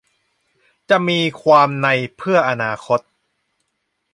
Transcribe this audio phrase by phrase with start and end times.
[0.89, 2.99] จะมีความนัยเพื่ออนาคต